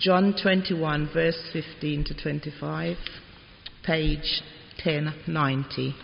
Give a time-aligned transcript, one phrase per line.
[0.00, 2.96] John 21, verse 15 to 25,
[3.84, 4.40] page
[4.82, 5.94] 1090.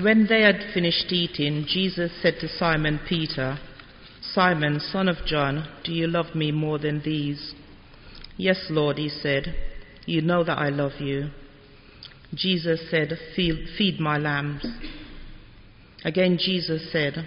[0.00, 3.58] When they had finished eating, Jesus said to Simon Peter,
[4.20, 7.52] Simon, son of John, do you love me more than these?
[8.36, 9.56] Yes, Lord, he said,
[10.06, 11.30] you know that I love you.
[12.32, 14.64] Jesus said, Feed, my lambs.
[16.04, 17.26] Again, Jesus said,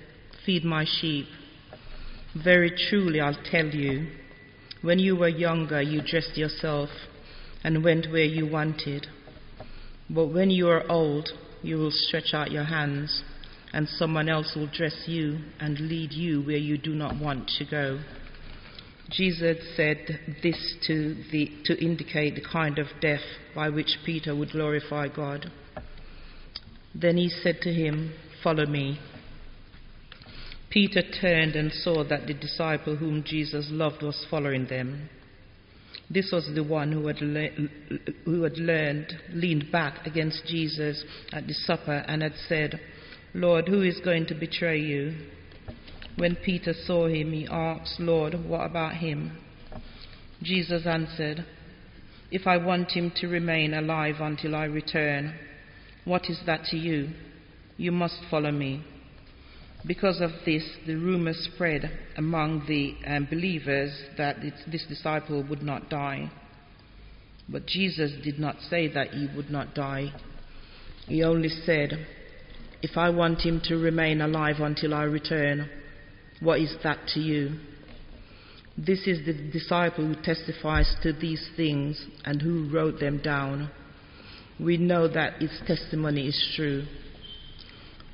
[0.45, 1.27] Feed my sheep.
[2.43, 4.07] Very truly, I'll tell you,
[4.81, 6.89] when you were younger, you dressed yourself
[7.63, 9.07] and went where you wanted.
[10.09, 11.29] But when you are old,
[11.61, 13.21] you will stretch out your hands,
[13.73, 17.65] and someone else will dress you and lead you where you do not want to
[17.65, 17.99] go.
[19.11, 19.97] Jesus said
[20.41, 23.19] this to, the, to indicate the kind of death
[23.53, 25.51] by which Peter would glorify God.
[26.95, 28.99] Then he said to him, Follow me.
[30.71, 35.09] Peter turned and saw that the disciple whom Jesus loved was following them.
[36.09, 37.67] This was the one who had, le-
[38.23, 42.79] who had learned, leaned back against Jesus at the supper and had said,
[43.33, 45.13] Lord, who is going to betray you?
[46.17, 49.37] When Peter saw him, he asked, Lord, what about him?
[50.41, 51.45] Jesus answered,
[52.31, 55.35] If I want him to remain alive until I return,
[56.05, 57.09] what is that to you?
[57.77, 58.85] You must follow me.
[59.85, 65.89] Because of this, the rumor spread among the um, believers that this disciple would not
[65.89, 66.31] die.
[67.49, 70.13] But Jesus did not say that he would not die.
[71.07, 72.05] He only said,
[72.81, 75.69] If I want him to remain alive until I return,
[76.39, 77.59] what is that to you?
[78.77, 83.69] This is the disciple who testifies to these things and who wrote them down.
[84.59, 86.85] We know that his testimony is true.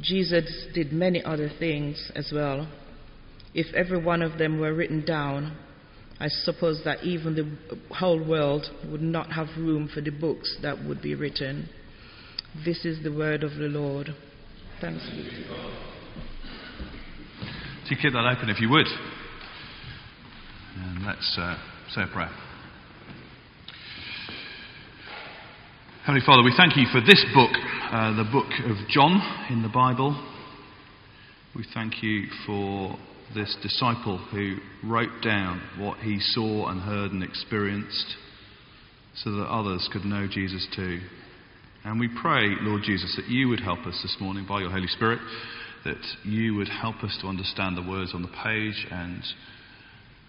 [0.02, 2.68] Jesus did many other things as well.
[3.54, 5.58] If every one of them were written down,
[6.20, 10.84] I suppose that even the whole world would not have room for the books that
[10.86, 11.70] would be written.
[12.66, 14.16] This is the word of the Lord.
[14.82, 15.74] Thanks be to God.
[17.86, 18.88] So you keep that open if you would.
[20.78, 21.58] And let's uh,
[21.94, 22.47] say a prayer.
[26.08, 27.52] Heavenly Father, we thank you for this book,
[27.92, 29.20] uh, the book of John
[29.50, 30.16] in the Bible.
[31.54, 32.96] We thank you for
[33.36, 38.16] this disciple who wrote down what he saw and heard and experienced
[39.16, 41.02] so that others could know Jesus too.
[41.84, 44.88] And we pray, Lord Jesus, that you would help us this morning by your Holy
[44.88, 45.20] Spirit
[45.84, 49.24] that you would help us to understand the words on the page and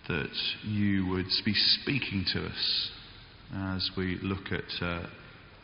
[0.09, 2.91] that you would be speaking to us
[3.55, 5.06] as we look at uh,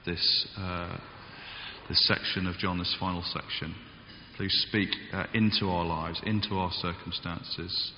[0.06, 0.96] this, uh,
[1.88, 3.74] this section of John, this final section.
[4.36, 7.92] Please speak uh, into our lives, into our circumstances.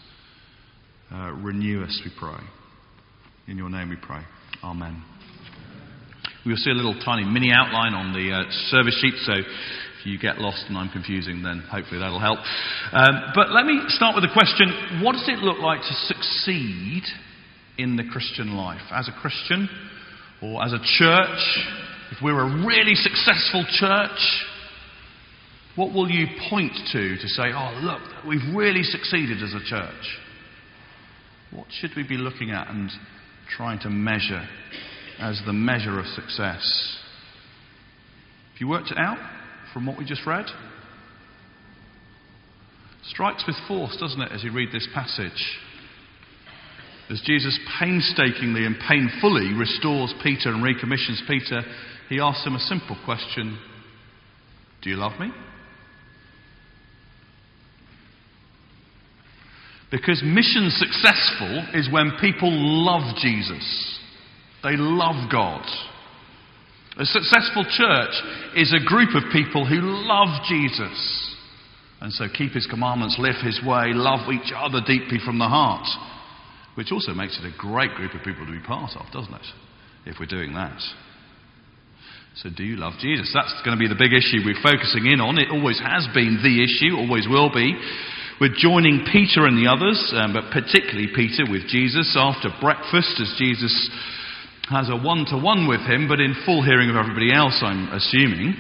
[1.11, 2.41] Uh, renew us, we pray.
[3.49, 4.21] In your name we pray.
[4.63, 5.03] Amen.
[6.45, 10.19] We'll see a little tiny mini outline on the uh, service sheet, so if you
[10.19, 12.39] get lost and I'm confusing, then hopefully that'll help.
[12.93, 17.03] Um, but let me start with a question What does it look like to succeed
[17.79, 18.83] in the Christian life?
[18.93, 19.69] As a Christian
[20.43, 21.43] or as a church,
[22.11, 24.45] if we're a really successful church,
[25.75, 30.19] what will you point to to say, oh, look, we've really succeeded as a church?
[31.53, 32.91] What should we be looking at and
[33.57, 34.47] trying to measure
[35.19, 36.99] as the measure of success?
[38.53, 39.19] Have you worked it out?
[39.77, 40.47] from what we just read?
[43.11, 45.59] Strikes with force, doesn't it, as you read this passage?
[47.11, 51.61] As Jesus painstakingly and painfully restores Peter and recommissions Peter,
[52.09, 53.59] he asks him a simple question
[54.83, 55.31] Do you love me?
[59.91, 64.01] Because mission successful is when people love Jesus.
[64.63, 65.65] They love God.
[66.99, 68.15] A successful church
[68.57, 71.27] is a group of people who love Jesus
[72.01, 75.87] and so keep his commandments, live his way, love each other deeply from the heart,
[76.75, 79.47] which also makes it a great group of people to be part of, doesn't it?
[80.05, 80.79] If we're doing that.
[82.43, 83.33] So, do you love Jesus?
[83.33, 85.41] That's going to be the big issue we're focusing in on.
[85.41, 87.73] It always has been the issue, always will be.
[88.37, 93.33] We're joining Peter and the others, um, but particularly Peter with Jesus after breakfast as
[93.41, 93.73] Jesus
[94.69, 97.89] has a one to one with him, but in full hearing of everybody else, I'm
[97.89, 98.53] assuming.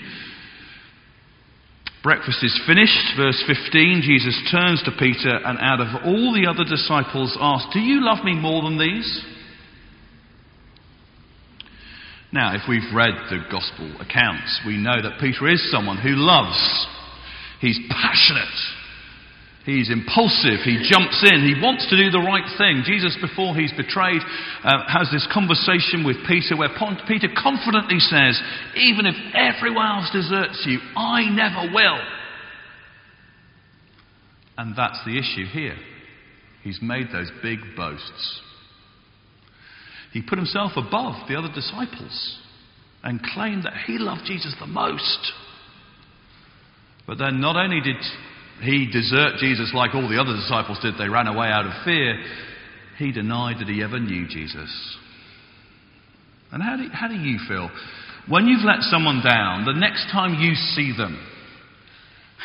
[2.00, 3.12] Breakfast is finished.
[3.20, 7.84] Verse 15 Jesus turns to Peter and out of all the other disciples asks, Do
[7.84, 9.35] you love me more than these?
[12.36, 16.60] Now, if we've read the gospel accounts, we know that Peter is someone who loves.
[17.64, 18.60] He's passionate.
[19.64, 20.60] He's impulsive.
[20.60, 21.48] He jumps in.
[21.48, 22.84] He wants to do the right thing.
[22.84, 26.68] Jesus, before he's betrayed, uh, has this conversation with Peter where
[27.08, 28.36] Peter confidently says,
[28.76, 32.04] Even if everyone else deserts you, I never will.
[34.60, 35.76] And that's the issue here.
[36.62, 38.42] He's made those big boasts.
[40.12, 42.38] He put himself above the other disciples
[43.02, 45.32] and claimed that he loved Jesus the most.
[47.06, 47.96] But then not only did
[48.62, 52.20] he desert Jesus like all the other disciples did, they ran away out of fear,
[52.98, 54.96] he denied that he ever knew Jesus.
[56.52, 57.70] And how do, how do you feel?
[58.28, 61.16] When you've let someone down, the next time you see them,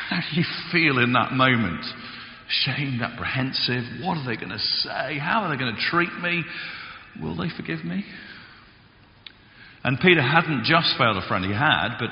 [0.10, 1.84] how do you feel in that moment?
[2.50, 4.04] Shamed, apprehensive.
[4.04, 5.18] What are they going to say?
[5.18, 6.44] How are they going to treat me?
[7.19, 8.06] Will they forgive me?
[9.84, 12.10] And Peter hadn't just failed a friend, he had, but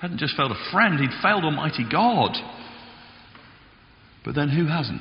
[0.00, 2.36] hadn't just failed a friend, he'd failed Almighty God.
[4.24, 5.00] But then who hasn't?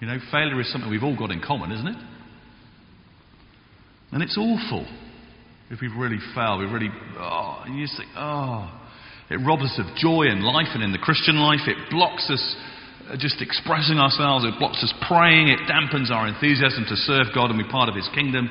[0.00, 1.96] You know, failure is something we've all got in common, isn't it?
[4.12, 4.86] And it's awful
[5.70, 6.60] if we've really failed.
[6.60, 8.80] We really, oh, you think, oh,
[9.30, 11.60] it robs us of joy in life and in the Christian life.
[11.66, 12.56] It blocks us
[13.18, 14.44] just expressing ourselves.
[14.44, 15.48] It blocks us praying.
[15.48, 18.48] It dampens our enthusiasm to serve God and be part of His kingdom.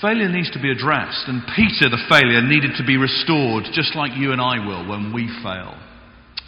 [0.00, 4.16] Failure needs to be addressed, and Peter, the failure, needed to be restored, just like
[4.16, 5.76] you and I will when we fail.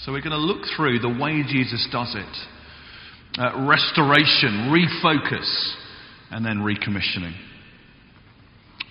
[0.00, 2.34] So we're going to look through the way Jesus does it
[3.38, 5.74] uh, restoration, refocus,
[6.30, 7.34] and then recommissioning.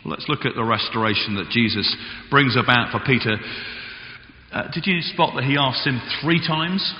[0.06, 1.96] Let's look at the restoration that Jesus
[2.30, 3.38] brings about for Peter.
[4.52, 6.94] Uh, did you spot that he asked him three times,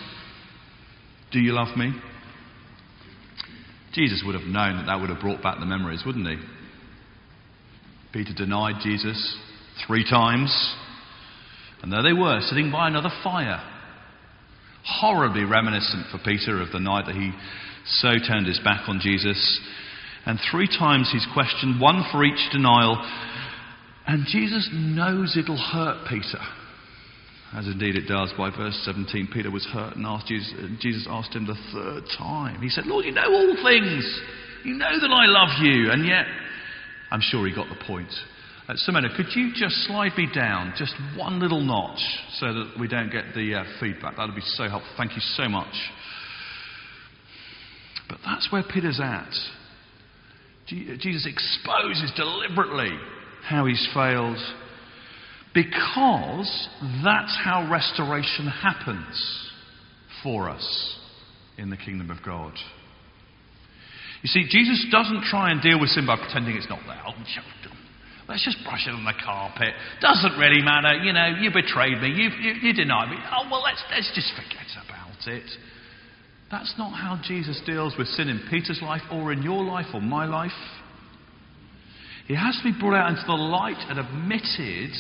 [1.34, 1.92] Do you love me?
[3.94, 6.38] Jesus would have known that that would have brought back the memories, wouldn't he?
[8.14, 9.38] Peter denied Jesus
[9.86, 10.76] three times.
[11.82, 13.62] And there they were, sitting by another fire.
[14.86, 17.32] Horribly reminiscent for Peter of the night that he
[17.86, 19.60] so turned his back on Jesus.
[20.26, 22.96] And three times he's questioned, one for each denial.
[24.08, 26.40] And Jesus knows it'll hurt Peter.
[27.54, 28.32] As indeed it does.
[28.38, 32.62] By verse 17, Peter was hurt and asked Jesus, Jesus asked him the third time.
[32.62, 34.22] He said, Lord, you know all things.
[34.64, 35.92] You know that I love you.
[35.92, 36.26] And yet
[37.12, 38.12] I'm sure he got the point.
[38.70, 42.00] Uh, Simona, could you just slide me down just one little notch
[42.36, 44.16] so that we don't get the uh, feedback?
[44.16, 44.92] That would be so helpful.
[44.96, 45.74] Thank you so much.
[48.08, 49.34] But that's where Peter's at.
[50.68, 52.98] Jesus exposes deliberately
[53.44, 54.38] how he's failed
[55.54, 56.70] because
[57.04, 59.50] that's how restoration happens
[60.24, 60.98] for us
[61.58, 62.54] in the kingdom of God.
[64.24, 67.02] You see, Jesus doesn't try and deal with sin by pretending it's not there.
[68.30, 69.74] Let's just brush it on the carpet.
[70.00, 71.04] Doesn't really matter.
[71.04, 72.10] You know, you betrayed me.
[72.10, 73.18] You, you, you denied me.
[73.30, 75.44] Oh, well, let's, let's just forget about it.
[76.50, 80.00] That's not how Jesus deals with sin in Peter's life or in your life or
[80.00, 80.52] my life.
[82.28, 84.92] He has to be brought out into the light and admitted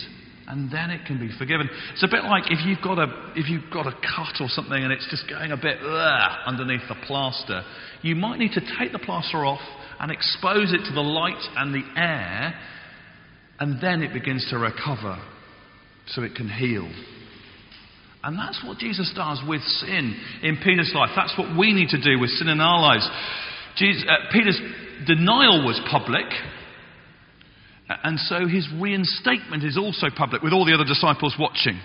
[0.51, 1.69] and then it can be forgiven.
[1.93, 4.83] It's a bit like if you've got a, if you've got a cut or something
[4.83, 7.63] and it's just going a bit underneath the plaster,
[8.01, 9.61] you might need to take the plaster off
[10.01, 12.53] and expose it to the light and the air,
[13.59, 15.23] and then it begins to recover
[16.07, 16.91] so it can heal.
[18.21, 21.11] And that's what Jesus does with sin in Peter's life.
[21.15, 23.09] That's what we need to do with sin in our lives.
[23.77, 24.59] Jesus, uh, Peter's
[25.07, 26.25] denial was public,
[28.03, 31.79] and so his reinstatement is also public, with all the other disciples watching.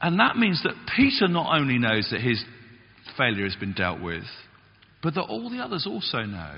[0.00, 2.44] And that means that Peter not only knows that his
[3.16, 4.24] failure has been dealt with,
[5.02, 6.56] but that all the others also know.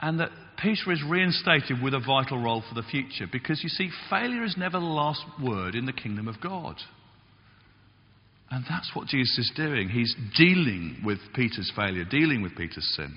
[0.00, 0.30] And that
[0.62, 3.26] Peter is reinstated with a vital role for the future.
[3.30, 6.76] Because you see, failure is never the last word in the kingdom of God.
[8.50, 9.88] And that's what Jesus is doing.
[9.88, 13.16] He's dealing with Peter's failure, dealing with Peter's sin.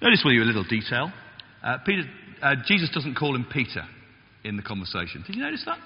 [0.00, 1.10] Notice with you a little detail.
[1.62, 2.02] Uh, Peter,
[2.42, 3.82] uh, Jesus doesn't call him Peter
[4.44, 5.24] in the conversation.
[5.26, 5.78] Did you notice that?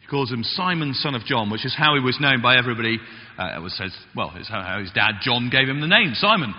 [0.00, 2.98] He calls him Simon, son of John, which is how he was known by everybody.
[3.38, 6.54] Uh, it was says, well, it's how, his dad John gave him the name, Simon.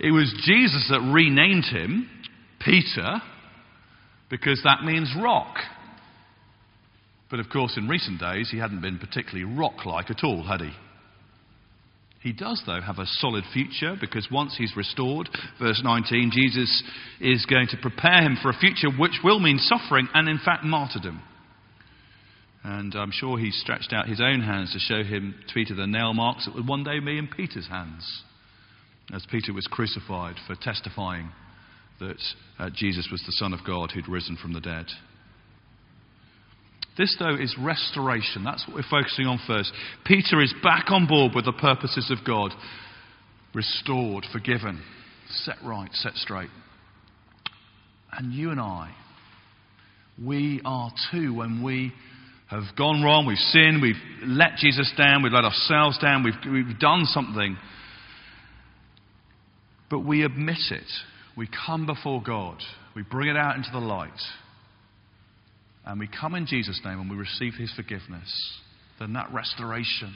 [0.00, 2.08] It was Jesus that renamed him
[2.64, 3.20] Peter
[4.30, 5.56] because that means rock.
[7.30, 10.62] But of course, in recent days, he hadn't been particularly rock like at all, had
[10.62, 10.70] he?
[12.22, 16.82] He does, though, have a solid future because once he's restored, verse 19, Jesus
[17.18, 20.62] is going to prepare him for a future which will mean suffering and, in fact,
[20.64, 21.22] martyrdom.
[22.62, 26.12] And I'm sure he stretched out his own hands to show him Peter the nail
[26.12, 28.22] marks that would one day be in Peter's hands
[29.14, 31.30] as Peter was crucified for testifying
[32.00, 32.20] that
[32.58, 34.86] uh, Jesus was the Son of God who'd risen from the dead.
[36.98, 38.44] This, though, is restoration.
[38.44, 39.72] That's what we're focusing on first.
[40.04, 42.52] Peter is back on board with the purposes of God.
[43.54, 44.82] Restored, forgiven,
[45.28, 46.50] set right, set straight.
[48.12, 48.92] And you and I,
[50.22, 51.92] we are too when we
[52.48, 53.94] have gone wrong, we've sinned, we've
[54.24, 57.56] let Jesus down, we've let ourselves down, we've, we've done something.
[59.88, 60.90] But we admit it.
[61.36, 62.58] We come before God.
[62.94, 64.10] We bring it out into the light.
[65.84, 68.58] And we come in Jesus' name and we receive his forgiveness.
[68.98, 70.14] Then that restoration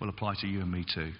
[0.00, 1.12] will apply to you and me too.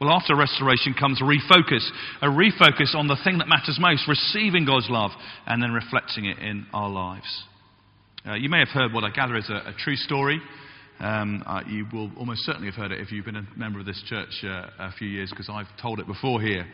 [0.00, 1.88] Well, after restoration comes refocus,
[2.20, 5.12] a refocus on the thing that matters most, receiving God's love
[5.46, 7.44] and then reflecting it in our lives.
[8.26, 10.40] Uh, you may have heard what I gather is a, a true story.
[10.98, 13.86] Um, uh, you will almost certainly have heard it if you've been a member of
[13.86, 16.66] this church uh, a few years, because I've told it before here.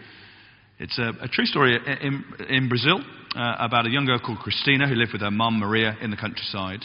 [0.78, 3.00] It's a, a true story in, in Brazil
[3.34, 6.18] uh, about a young girl called Christina who lived with her mum Maria in the
[6.18, 6.80] countryside.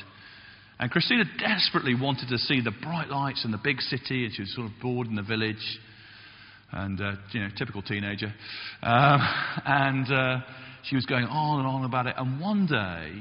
[0.80, 4.44] And Christina desperately wanted to see the bright lights and the big city, and she
[4.44, 5.80] was sort of bored in the village.
[6.72, 8.34] And, uh, you know, typical teenager.
[8.82, 9.20] Um,
[9.66, 10.38] and uh,
[10.86, 12.16] she was going on and on about it.
[12.18, 13.12] And one day,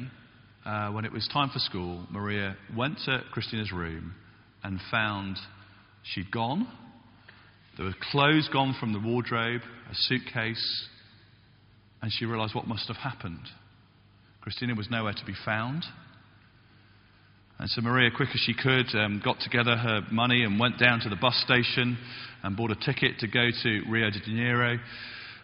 [0.64, 4.14] uh, when it was time for school, Maria went to Christina's room
[4.62, 5.36] and found
[6.14, 6.68] she'd gone.
[7.76, 10.88] There were clothes gone from the wardrobe, a suitcase,
[12.02, 13.46] and she realized what must have happened.
[14.40, 15.84] Christina was nowhere to be found.
[17.58, 21.00] And so Maria, quick as she could, um, got together her money and went down
[21.00, 21.98] to the bus station
[22.42, 24.78] and bought a ticket to go to Rio de Janeiro.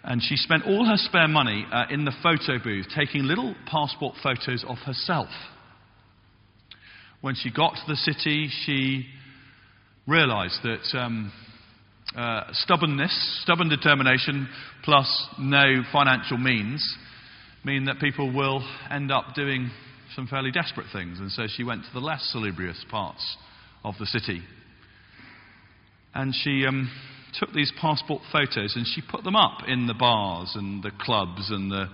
[0.03, 4.15] And she spent all her spare money uh, in the photo booth taking little passport
[4.23, 5.29] photos of herself.
[7.21, 9.07] When she got to the city, she
[10.07, 11.33] realized that um,
[12.15, 14.49] uh, stubbornness, stubborn determination,
[14.85, 16.97] plus no financial means
[17.65, 19.71] mean that people will end up doing
[20.15, 21.19] some fairly desperate things.
[21.19, 23.37] And so she went to the less salubrious parts
[23.85, 24.43] of the city.
[26.15, 26.65] And she.
[26.67, 26.91] Um,
[27.39, 31.51] took these passport photos and she put them up in the bars and the clubs
[31.51, 31.87] and the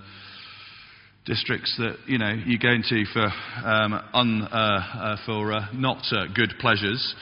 [1.24, 3.26] districts that you know you go into for
[3.64, 7.14] um, un, uh, uh, for uh, not uh, good pleasures.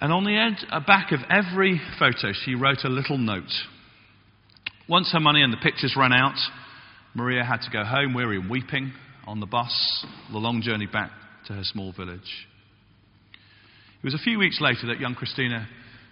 [0.00, 3.52] And on the uh, back of every photo, she wrote a little note.
[4.88, 6.36] Once her money and the pictures ran out,
[7.14, 8.92] Maria had to go home, weary and weeping,
[9.26, 11.10] on the bus, the long journey back
[11.46, 12.46] to her small village.
[13.32, 15.66] It was a few weeks later that young Christina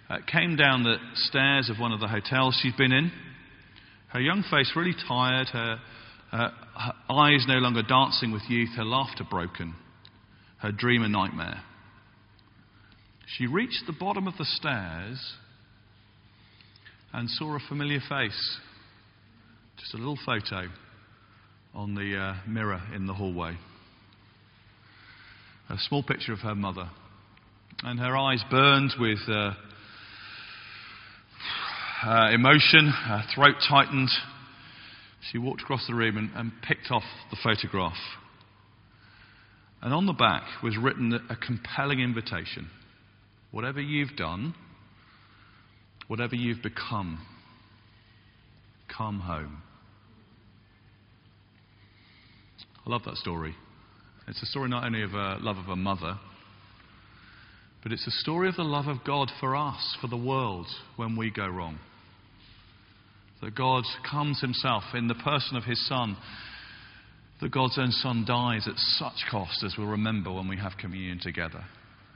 [0.09, 3.11] uh, came down the stairs of one of the hotels she'd been in.
[4.07, 5.79] Her young face really tired, her,
[6.31, 6.51] her
[7.09, 9.75] eyes no longer dancing with youth, her laughter broken,
[10.57, 11.61] her dream a nightmare.
[13.37, 15.33] She reached the bottom of the stairs
[17.11, 18.59] and saw a familiar face.
[19.79, 20.67] Just a little photo
[21.73, 23.57] on the uh, mirror in the hallway.
[25.69, 26.91] A small picture of her mother.
[27.81, 29.53] And her eyes burned with uh,
[32.05, 34.09] uh, emotion, her throat tightened.
[35.31, 37.97] She walked across the room and, and picked off the photograph.
[39.81, 42.69] And on the back was written a compelling invitation.
[43.53, 44.53] Whatever you've done,
[46.09, 47.25] whatever you've become,
[48.93, 49.61] come home.
[52.85, 53.55] I love that story.
[54.27, 56.19] It's a story not only of a love of a mother,
[57.81, 60.67] but it's a story of the love of God for us, for the world,
[60.97, 61.79] when we go wrong
[63.43, 66.15] that God comes himself in the person of his Son,
[67.41, 71.19] that God's own Son dies at such cost as we'll remember when we have communion
[71.21, 71.65] together.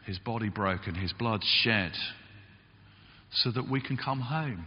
[0.07, 1.91] His body broken, his blood shed,
[3.31, 4.65] so that we can come home,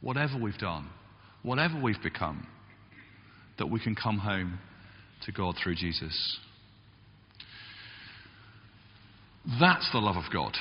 [0.00, 0.88] whatever we've done,
[1.42, 2.46] whatever we've become,
[3.58, 4.58] that we can come home
[5.26, 6.38] to God through Jesus.
[9.60, 10.54] That's the love of God.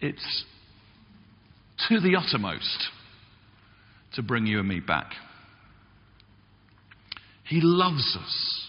[0.00, 0.44] It's
[1.88, 2.88] to the uttermost
[4.14, 5.12] to bring you and me back.
[7.44, 8.68] He loves us.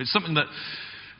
[0.00, 0.46] It's something that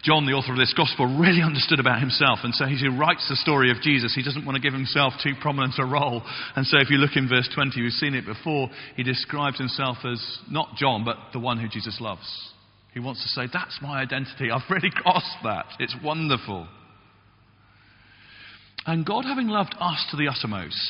[0.04, 2.40] John, the author of this gospel, really understood about himself.
[2.44, 5.14] And so as he writes the story of Jesus, he doesn't want to give himself
[5.22, 6.22] too prominent a role.
[6.54, 9.98] And so if you look in verse 20, we've seen it before, he describes himself
[10.04, 12.26] as not John, but the one who Jesus loves.
[12.94, 14.50] He wants to say, That's my identity.
[14.50, 15.66] I've really grasped that.
[15.78, 16.68] It's wonderful.
[18.86, 20.80] And God, having loved us to the uttermost,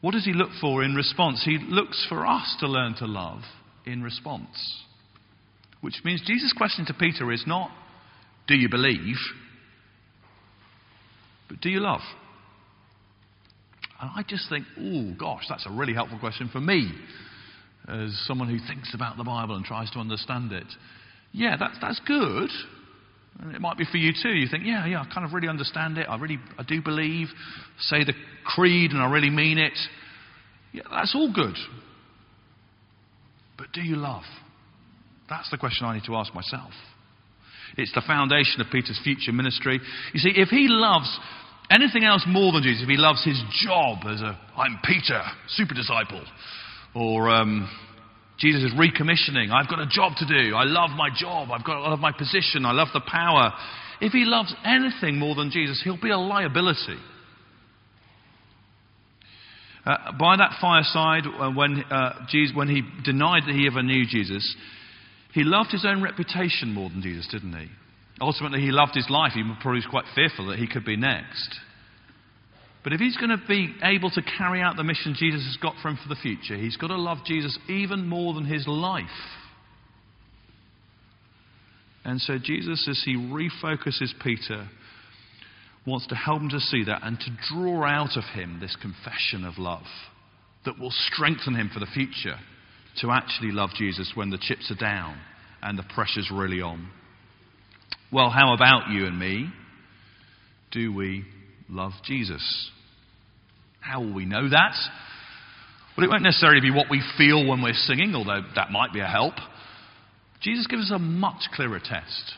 [0.00, 1.42] what does He look for in response?
[1.44, 3.40] He looks for us to learn to love
[3.84, 4.82] in response.
[5.84, 7.70] Which means Jesus' question to Peter is not,
[8.48, 9.16] Do you believe?
[11.46, 12.00] But do you love?
[14.00, 16.90] And I just think, oh gosh, that's a really helpful question for me
[17.86, 20.64] as someone who thinks about the Bible and tries to understand it.
[21.32, 22.48] Yeah, that's, that's good.
[23.40, 24.30] And it might be for you too.
[24.30, 26.06] You think, yeah, yeah, I kind of really understand it.
[26.08, 27.28] I really, I do believe.
[27.78, 29.78] Say the creed and I really mean it.
[30.72, 31.56] Yeah, that's all good.
[33.58, 34.24] But do you love?
[35.28, 36.70] That's the question I need to ask myself.
[37.76, 39.80] It's the foundation of Peter's future ministry.
[40.12, 41.18] You see, if he loves
[41.70, 45.74] anything else more than Jesus, if he loves his job as a, I'm Peter, super
[45.74, 46.24] disciple,
[46.94, 47.68] or um,
[48.38, 51.82] Jesus is recommissioning, I've got a job to do, I love my job, I've got,
[51.82, 53.52] I love my position, I love the power.
[54.00, 56.98] If he loves anything more than Jesus, he'll be a liability.
[59.86, 64.06] Uh, by that fireside, uh, when, uh, Jesus, when he denied that he ever knew
[64.06, 64.56] Jesus,
[65.34, 67.66] he loved his own reputation more than Jesus, didn't he?
[68.20, 69.32] Ultimately, he loved his life.
[69.34, 71.58] He was probably quite fearful that he could be next.
[72.84, 75.74] But if he's going to be able to carry out the mission Jesus has got
[75.82, 79.04] for him for the future, he's got to love Jesus even more than his life.
[82.04, 84.68] And so, Jesus, as he refocuses Peter,
[85.84, 89.44] wants to help him to see that and to draw out of him this confession
[89.44, 89.86] of love
[90.64, 92.36] that will strengthen him for the future
[93.00, 95.18] to actually love Jesus when the chips are down
[95.62, 96.88] and the pressure's really on.
[98.12, 99.48] Well, how about you and me?
[100.70, 101.24] Do we
[101.68, 102.70] love Jesus?
[103.80, 104.74] How will we know that?
[105.96, 109.00] Well, it won't necessarily be what we feel when we're singing, although that might be
[109.00, 109.34] a help.
[110.40, 112.34] Jesus gives us a much clearer test.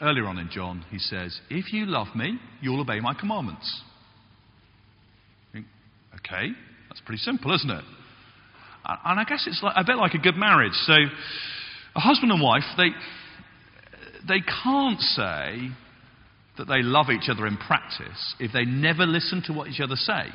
[0.00, 3.82] Earlier on in John, he says, If you love me, you'll obey my commandments.
[5.54, 6.48] Okay,
[6.88, 7.84] that's pretty simple, isn't it?
[8.84, 10.72] And I guess it's like, a bit like a good marriage.
[10.84, 10.94] So,
[11.94, 12.90] a husband and wife, they,
[14.26, 15.70] they can't say
[16.58, 19.96] that they love each other in practice if they never listen to what each other
[19.96, 20.28] say.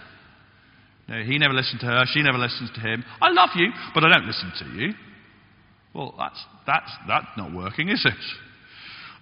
[1.07, 3.03] No, he never listened to her, she never listens to him.
[3.21, 4.93] I love you, but I don't listen to you.
[5.93, 8.13] Well, that's, that's, that's not working, is it?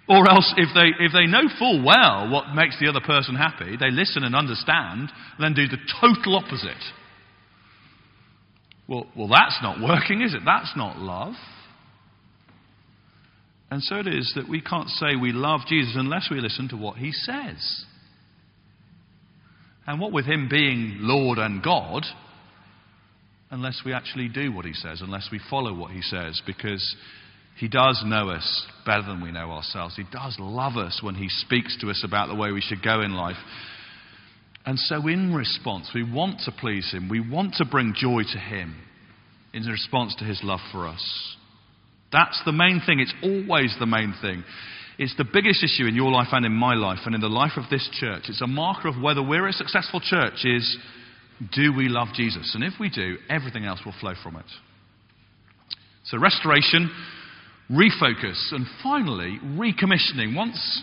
[0.08, 3.76] Or else, if they, if they know full well what makes the other person happy,
[3.78, 6.82] they listen and understand, then do the total opposite.
[8.88, 10.42] Well, well, that's not working, is it?
[10.44, 11.34] That's not love.
[13.70, 16.76] And so it is that we can't say we love Jesus unless we listen to
[16.76, 17.84] what he says.
[19.86, 22.04] And what with him being Lord and God,
[23.50, 26.94] unless we actually do what he says, unless we follow what he says, because
[27.58, 29.96] he does know us better than we know ourselves.
[29.96, 33.00] He does love us when he speaks to us about the way we should go
[33.00, 33.36] in life.
[34.66, 37.08] And so, in response, we want to please him.
[37.08, 38.76] We want to bring joy to him
[39.52, 41.36] in response to his love for us.
[42.12, 43.00] That's the main thing.
[43.00, 44.44] It's always the main thing.
[44.98, 47.52] It's the biggest issue in your life and in my life and in the life
[47.56, 48.22] of this church.
[48.28, 50.78] It's a marker of whether we're a successful church is
[51.52, 52.52] do we love Jesus?
[52.54, 54.44] And if we do, everything else will flow from it.
[56.04, 56.90] So restoration,
[57.70, 60.36] refocus, and finally recommissioning.
[60.36, 60.82] Once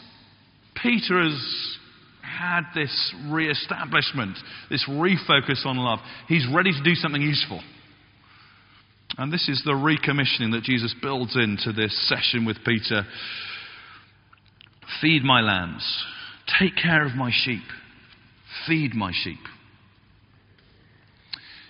[0.81, 1.77] Peter has
[2.41, 4.37] had this re-establishment,
[4.69, 7.61] this refocus on love, he's ready to do something useful.
[9.17, 13.03] And this is the recommissioning that Jesus builds into this session with Peter.
[15.01, 15.85] Feed my lambs.
[16.59, 17.63] Take care of my sheep.
[18.67, 19.39] Feed my sheep.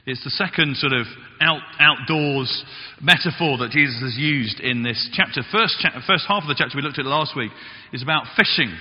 [0.05, 1.05] It's the second sort of
[1.41, 2.63] out, outdoors
[3.01, 5.41] metaphor that Jesus has used in this chapter.
[5.51, 7.51] First, cha- first half of the chapter we looked at last week
[7.93, 8.75] is about fishing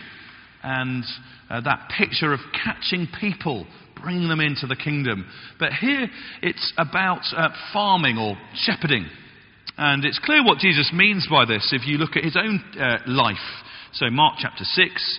[0.63, 1.05] and
[1.49, 3.67] uh, that picture of catching people,
[4.03, 5.27] bringing them into the kingdom.
[5.59, 6.09] But here
[6.43, 9.07] it's about uh, farming or shepherding.
[9.77, 12.99] And it's clear what Jesus means by this if you look at his own uh,
[13.07, 13.37] life.
[13.93, 15.19] So, Mark chapter 6,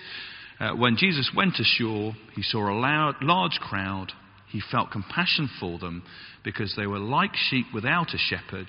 [0.60, 4.12] uh, when Jesus went ashore, he saw a loud, large crowd.
[4.50, 6.04] He felt compassion for them
[6.44, 8.68] because they were like sheep without a shepherd.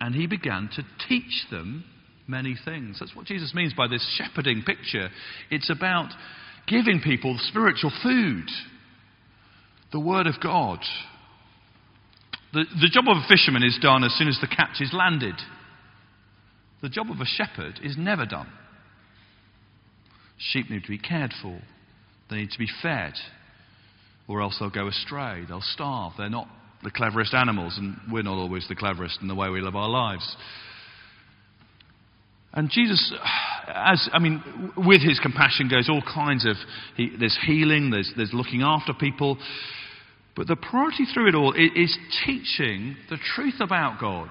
[0.00, 1.84] And he began to teach them
[2.28, 2.98] many things.
[3.00, 5.08] That's what Jesus means by this shepherding picture.
[5.50, 6.10] It's about
[6.66, 8.46] giving people spiritual food,
[9.90, 10.78] the Word of God.
[12.52, 15.34] The, the job of a fisherman is done as soon as the catch is landed.
[16.82, 18.48] The job of a shepherd is never done.
[20.38, 21.60] Sheep need to be cared for,
[22.30, 23.14] they need to be fed,
[24.28, 26.12] or else they'll go astray, they'll starve.
[26.16, 26.48] They're not
[26.84, 29.88] the cleverest animals, and we're not always the cleverest in the way we live our
[29.88, 30.36] lives.
[32.52, 33.12] And Jesus,
[33.66, 36.56] as I mean, with his compassion goes all kinds of.
[36.96, 37.90] He, there's healing.
[37.90, 39.38] There's there's looking after people.
[40.34, 44.30] But the priority through it all is teaching the truth about God,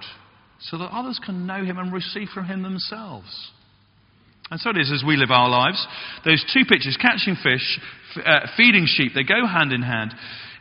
[0.59, 3.51] so that others can know Him and receive from Him themselves.
[4.49, 5.85] And so it is as we live our lives.
[6.23, 7.79] Those two pictures, catching fish,
[8.25, 10.13] uh, feeding sheep, they go hand in hand.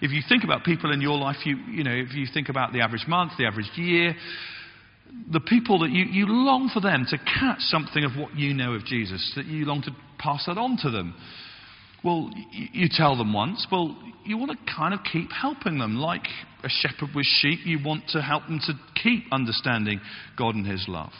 [0.03, 2.73] If you think about people in your life, you, you know, if you think about
[2.73, 4.15] the average month, the average year,
[5.33, 8.75] the people that you, you long for them to catch something of what you know
[8.75, 11.15] of Jesus, that you long to pass that on to them.
[12.05, 15.97] Well, you, tell them once, well, you want to kind of keep helping them.
[15.97, 16.27] Like
[16.63, 20.01] a shepherd with sheep, you want to help them to keep understanding
[20.39, 21.13] God and His love.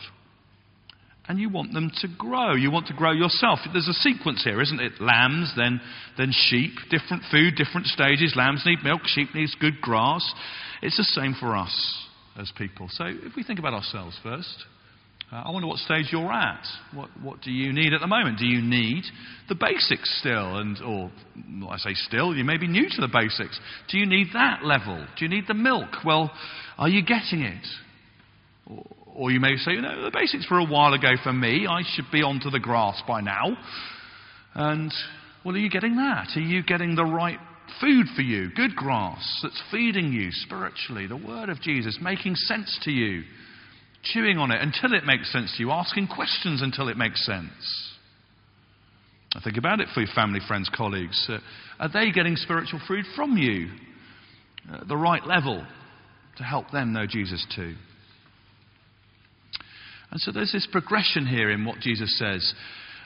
[1.29, 2.55] And you want them to grow.
[2.55, 3.59] You want to grow yourself.
[3.73, 5.01] There's a sequence here, isn't it?
[5.01, 5.81] Lambs, then,
[6.17, 8.35] then sheep, different food, different stages.
[8.37, 10.33] Lambs need milk, sheep needs good grass.
[10.83, 12.06] It's the same for us
[12.39, 12.89] as people.
[12.91, 14.65] So if we think about ourselves first,
[15.33, 16.65] uh, I wonder what stage you're at.
[16.95, 18.39] What, what do you need at the moment?
[18.39, 19.03] Do you need
[19.49, 20.59] the basics still?
[20.59, 21.11] And, or
[21.69, 23.59] I say still, you may be new to the basics.
[23.91, 25.05] Do you need that level?
[25.19, 26.05] Do you need the milk?
[26.05, 26.31] Well,
[26.79, 27.67] are you getting it?
[28.67, 31.67] Or, or you may say, you know, the basics were a while ago for me.
[31.69, 33.57] I should be onto the grass by now.
[34.55, 34.93] And,
[35.45, 36.29] well, are you getting that?
[36.37, 37.39] Are you getting the right
[37.81, 42.79] food for you, good grass that's feeding you spiritually, the word of Jesus making sense
[42.85, 43.23] to you,
[44.03, 47.93] chewing on it until it makes sense to you, asking questions until it makes sense.
[49.35, 51.27] I think about it for your family, friends, colleagues.
[51.29, 51.39] Uh,
[51.79, 53.69] are they getting spiritual food from you
[54.73, 55.67] at the right level
[56.39, 57.75] to help them know Jesus too?
[60.11, 62.55] And so there's this progression here in what Jesus says.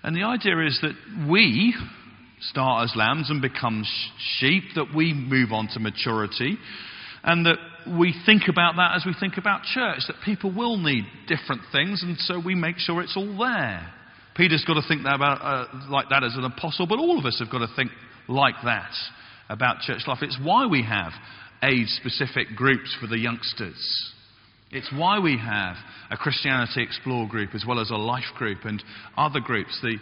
[0.02, 1.74] And the idea is that we,
[2.40, 3.84] start as lambs and become
[4.38, 6.56] sheep, that we move on to maturity,
[7.22, 7.58] and that
[7.98, 12.02] we think about that as we think about church, that people will need different things,
[12.02, 13.92] and so we make sure it's all there.
[14.36, 17.26] Peter's got to think that about, uh, like that as an apostle, but all of
[17.26, 17.90] us have got to think
[18.28, 18.92] like that
[19.48, 20.18] about church life.
[20.22, 21.12] It's why we have
[21.62, 24.12] age specific groups for the youngsters.
[24.70, 25.76] It's why we have
[26.10, 28.82] a Christianity Explore group as well as a life group and
[29.16, 29.76] other groups.
[29.82, 29.96] The,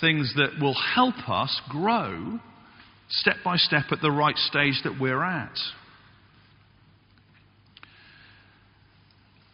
[0.00, 2.38] things that will help us grow
[3.08, 5.56] step by step at the right stage that we're at.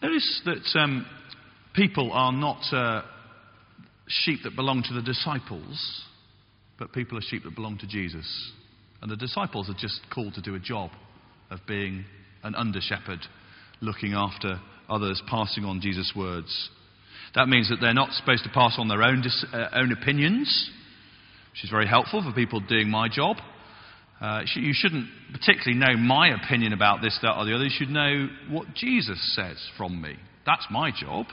[0.03, 1.07] Notice that um,
[1.75, 3.03] people are not uh,
[4.07, 6.05] sheep that belong to the disciples,
[6.79, 8.53] but people are sheep that belong to Jesus.
[9.01, 10.91] And the disciples are just called to do a job
[11.51, 12.05] of being
[12.43, 13.21] an under shepherd,
[13.81, 16.71] looking after others, passing on Jesus' words.
[17.37, 19.23] That means that they're not supposed to pass on their own,
[19.53, 20.71] uh, own opinions,
[21.53, 23.37] which is very helpful for people doing my job.
[24.21, 27.65] Uh, you shouldn't particularly know my opinion about this, that, or the other.
[27.65, 30.17] You should know what Jesus says from me.
[30.47, 31.27] That's my job.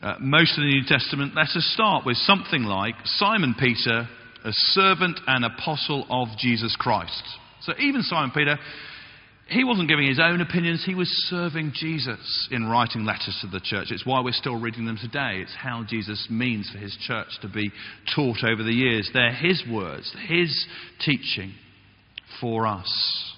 [0.00, 4.08] Uh, most of the New Testament letters start with something like Simon Peter,
[4.44, 7.24] a servant and apostle of Jesus Christ.
[7.62, 8.56] So even Simon Peter
[9.48, 13.60] he wasn't giving his own opinions, he was serving Jesus in writing letters to the
[13.60, 13.88] church.
[13.90, 15.40] It's why we're still reading them today.
[15.42, 17.70] It's how Jesus means for his church to be
[18.14, 19.10] taught over the years.
[19.12, 20.66] They're his words, his
[21.04, 21.52] teaching
[22.40, 23.34] for us.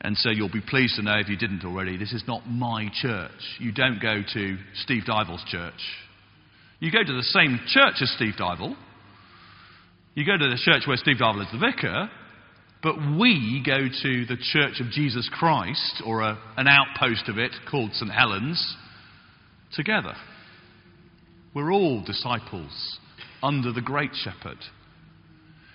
[0.00, 2.88] And so you'll be pleased to know, if you didn't already, this is not my
[3.00, 3.30] church.
[3.58, 5.80] You don't go to Steve Dival's church.
[6.80, 8.76] You go to the same church as Steve Dival.
[10.14, 12.10] You go to the church where Steve Dival is the vicar,
[12.82, 17.52] but we go to the Church of Jesus Christ, or a, an outpost of it
[17.70, 18.10] called St.
[18.10, 18.76] Helens,
[19.74, 20.14] together.
[21.54, 22.98] We're all disciples
[23.42, 24.58] under the Great Shepherd.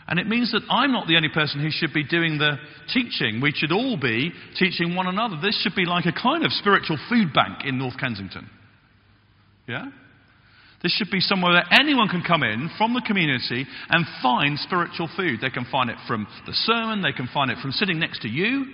[0.07, 2.57] And it means that I'm not the only person who should be doing the
[2.93, 3.41] teaching.
[3.41, 5.35] We should all be teaching one another.
[5.41, 8.49] This should be like a kind of spiritual food bank in North Kensington.
[9.67, 9.87] Yeah?
[10.83, 15.09] This should be somewhere that anyone can come in from the community and find spiritual
[15.15, 15.39] food.
[15.41, 18.27] They can find it from the sermon, they can find it from sitting next to
[18.27, 18.65] you.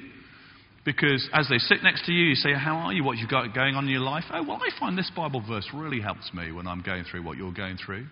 [0.86, 3.06] Because as they sit next to you, you say, How are you?
[3.06, 4.26] What you've got going on in your life?
[4.34, 7.38] Oh, well, I find this Bible verse really helps me when I'm going through what
[7.38, 8.06] you're going through.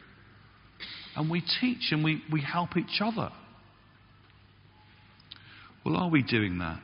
[1.17, 3.29] And we teach and we, we help each other.
[5.85, 6.83] Well, are we doing that?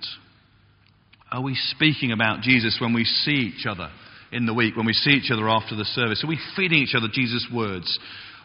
[1.31, 3.89] Are we speaking about Jesus when we see each other?
[4.31, 6.23] In the week when we see each other after the service?
[6.23, 7.99] Are we feeding each other Jesus' words?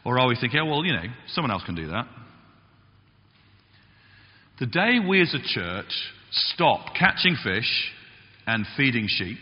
[0.04, 2.06] Or are we thinking, oh, well, you know, someone else can do that?
[4.60, 5.92] The day we as a church
[6.30, 7.90] stop catching fish
[8.46, 9.38] and feeding sheep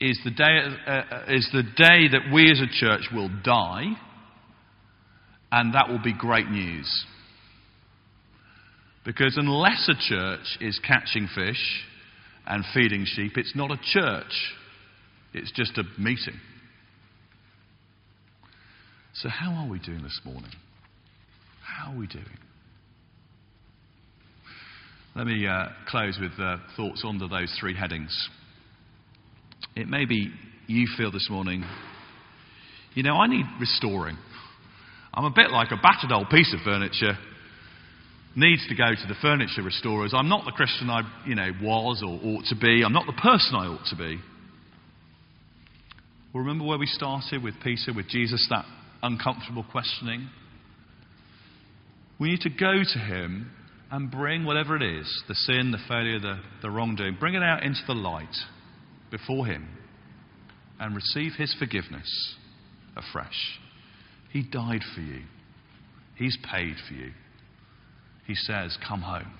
[0.00, 3.94] is the day, uh, uh, is the day that we as a church will die,
[5.52, 7.06] and that will be great news.
[9.04, 11.84] Because unless a church is catching fish
[12.46, 14.32] and feeding sheep, it's not a church.
[15.34, 16.40] It's just a meeting.
[19.14, 20.50] So, how are we doing this morning?
[21.62, 22.24] How are we doing?
[25.14, 28.28] Let me uh, close with uh, thoughts under those three headings.
[29.76, 30.32] It may be
[30.66, 31.64] you feel this morning,
[32.94, 34.16] you know, I need restoring.
[35.12, 37.16] I'm a bit like a battered old piece of furniture
[38.36, 40.12] needs to go to the furniture restorers.
[40.14, 42.82] I'm not the Christian I, you know, was or ought to be.
[42.84, 44.18] I'm not the person I ought to be.
[46.34, 48.64] Well, remember where we started with Peter, with Jesus, that
[49.04, 50.28] uncomfortable questioning?
[52.18, 53.52] We need to go to him
[53.92, 57.62] and bring whatever it is the sin, the failure, the, the wrongdoing bring it out
[57.62, 58.34] into the light
[59.12, 59.68] before him
[60.80, 62.34] and receive his forgiveness
[62.96, 63.60] afresh.
[64.32, 65.22] He died for you,
[66.16, 67.12] he's paid for you.
[68.26, 69.32] He says, Come home.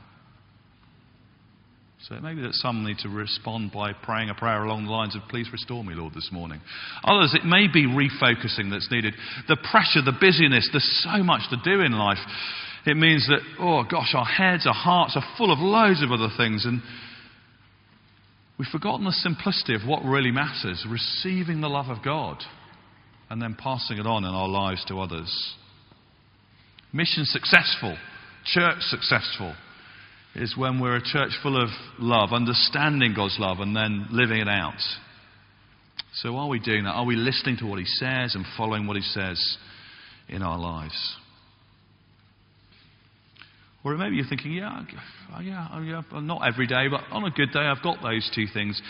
[2.08, 5.22] So maybe that some need to respond by praying a prayer along the lines of,
[5.30, 6.60] Please restore me, Lord, this morning.
[7.02, 9.14] Others, it may be refocusing that's needed.
[9.48, 12.18] The pressure, the busyness, there's so much to do in life.
[12.84, 16.28] It means that, oh gosh, our heads, our hearts are full of loads of other
[16.36, 16.82] things, and
[18.58, 22.36] we've forgotten the simplicity of what really matters receiving the love of God
[23.30, 25.54] and then passing it on in our lives to others.
[26.92, 27.96] Mission successful,
[28.44, 29.54] church successful
[30.36, 31.68] is when we're a church full of
[31.98, 34.80] love, understanding God's love, and then living it out.
[36.14, 36.90] So, are we doing that?
[36.90, 39.56] Are we listening to what He says and following what He says
[40.28, 41.16] in our lives?
[43.84, 44.82] Or maybe you're thinking, yeah,
[45.36, 48.28] oh, yeah, oh, yeah, not every day, but on a good day I've got those
[48.34, 48.80] two things.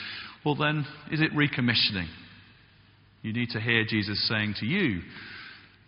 [0.45, 2.07] Well, then, is it recommissioning?
[3.23, 5.01] You need to hear Jesus saying to you,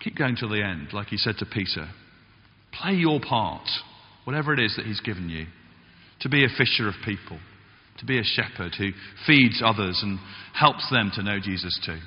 [0.00, 1.88] keep going to the end, like he said to Peter.
[2.72, 3.68] Play your part,
[4.26, 5.46] whatever it is that he's given you,
[6.20, 7.38] to be a fisher of people,
[7.98, 8.90] to be a shepherd who
[9.24, 10.18] feeds others and
[10.52, 11.98] helps them to know Jesus too.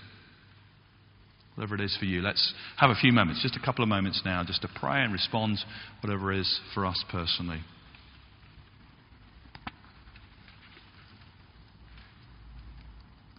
[1.55, 4.21] Whatever it is for you, let's have a few moments, just a couple of moments
[4.25, 5.59] now, just to pray and respond,
[6.01, 7.61] whatever it is for us personally.